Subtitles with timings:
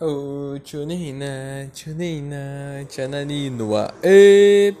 [0.00, 3.94] Oh, Junina, Junina, Janalinoa.
[4.00, 4.72] Eh.